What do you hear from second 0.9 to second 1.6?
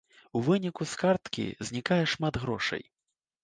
з карткі